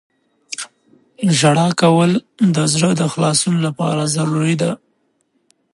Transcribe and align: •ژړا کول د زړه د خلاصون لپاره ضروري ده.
•ژړا 1.37 1.67
کول 1.81 2.11
د 2.55 2.57
زړه 2.73 2.89
د 2.99 3.01
خلاصون 3.13 3.55
لپاره 3.67 4.03
ضروري 4.15 4.55
ده. 4.61 4.71